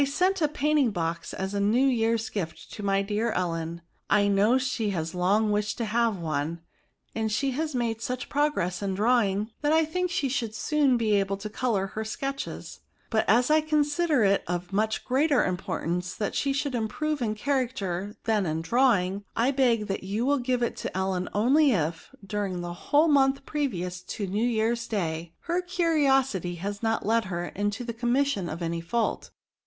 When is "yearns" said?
1.85-2.29